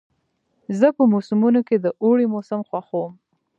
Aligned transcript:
زه 0.79 0.87
په 0.97 1.03
موسمونو 1.13 1.59
کې 1.67 1.75
د 1.79 1.85
اوړي 2.03 2.25
موسم 2.33 2.61
خوښوم. 2.69 3.13